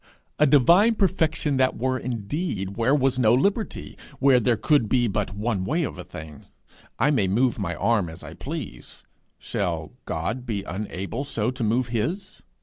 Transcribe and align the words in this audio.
A 0.39 0.47
divine 0.47 0.95
perfection 0.95 1.57
that 1.57 1.77
were 1.77 1.95
indeed, 1.99 2.75
where 2.75 2.95
was 2.95 3.19
no 3.19 3.35
liberty! 3.35 3.95
where 4.17 4.39
there 4.39 4.57
could 4.57 4.89
be 4.89 5.07
but 5.07 5.35
one 5.35 5.63
way 5.63 5.83
of 5.83 5.99
a 5.99 6.03
thing! 6.03 6.47
I 6.97 7.11
may 7.11 7.27
move 7.27 7.59
my 7.59 7.75
arm 7.75 8.09
as 8.09 8.23
I 8.23 8.33
please: 8.33 9.03
shall 9.37 9.91
God 10.05 10.43
be 10.43 10.63
unable 10.63 11.23
so 11.23 11.51
to 11.51 11.63
move 11.63 11.89
his? 11.89 12.41